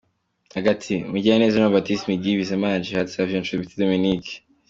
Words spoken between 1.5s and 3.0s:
Jean Baptiste Migi, Bizamana